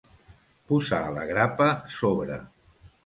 [0.71, 1.67] Posar la grapa
[1.99, 2.41] sobre.